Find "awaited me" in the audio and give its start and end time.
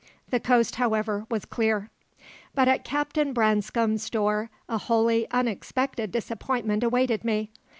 6.83-7.51